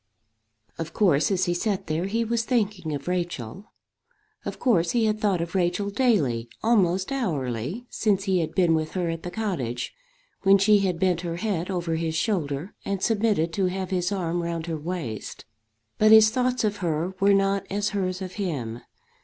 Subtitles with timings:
[0.79, 3.71] Of course as he sat there he was thinking of Rachel.
[4.45, 8.93] Of course he had thought of Rachel daily, almost hourly, since he had been with
[8.93, 9.93] her at the cottage,
[10.41, 14.41] when she had bent her head over his shoulder, and submitted to have his arm
[14.41, 15.45] round her waist.
[15.99, 18.81] But his thoughts of her were not as hers of him.